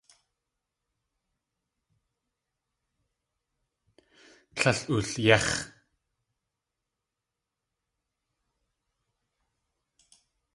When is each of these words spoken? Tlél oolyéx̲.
Tlél 4.55 4.79
oolyéx̲. 4.93 5.57